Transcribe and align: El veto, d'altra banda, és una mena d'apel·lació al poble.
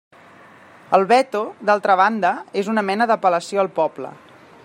El 0.97 1.05
veto, 1.11 1.41
d'altra 1.71 1.97
banda, 2.01 2.33
és 2.63 2.73
una 2.75 2.85
mena 2.89 3.09
d'apel·lació 3.13 3.65
al 3.65 3.71
poble. 3.79 4.15